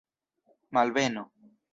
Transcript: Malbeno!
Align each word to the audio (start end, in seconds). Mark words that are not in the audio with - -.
Malbeno! 0.77 1.23